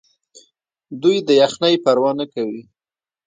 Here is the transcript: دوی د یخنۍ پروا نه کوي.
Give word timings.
دوی 1.01 1.17
د 1.27 1.29
یخنۍ 1.41 1.75
پروا 1.83 2.11
نه 2.19 2.25
کوي. 2.33 2.61